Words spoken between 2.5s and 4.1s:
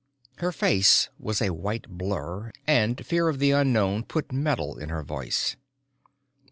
and fear of the unknown